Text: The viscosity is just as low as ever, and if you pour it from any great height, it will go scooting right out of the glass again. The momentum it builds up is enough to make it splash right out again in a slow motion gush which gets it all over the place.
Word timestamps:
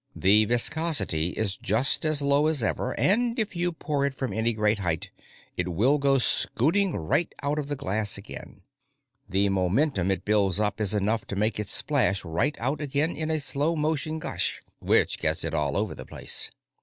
The 0.15 0.45
viscosity 0.45 1.29
is 1.33 1.57
just 1.57 2.05
as 2.05 2.23
low 2.23 2.47
as 2.47 2.63
ever, 2.63 2.99
and 2.99 3.37
if 3.37 3.55
you 3.55 3.71
pour 3.71 4.03
it 4.03 4.15
from 4.15 4.33
any 4.33 4.51
great 4.51 4.79
height, 4.79 5.11
it 5.57 5.67
will 5.73 5.99
go 5.99 6.17
scooting 6.17 6.93
right 6.95 7.31
out 7.43 7.59
of 7.59 7.67
the 7.67 7.75
glass 7.75 8.17
again. 8.17 8.61
The 9.29 9.49
momentum 9.49 10.09
it 10.09 10.25
builds 10.25 10.59
up 10.59 10.81
is 10.81 10.95
enough 10.95 11.25
to 11.27 11.35
make 11.35 11.59
it 11.59 11.67
splash 11.67 12.25
right 12.25 12.57
out 12.59 12.81
again 12.81 13.15
in 13.15 13.29
a 13.29 13.39
slow 13.39 13.75
motion 13.75 14.17
gush 14.17 14.63
which 14.79 15.19
gets 15.19 15.43
it 15.43 15.53
all 15.53 15.77
over 15.77 15.93
the 15.93 16.03
place. 16.07 16.49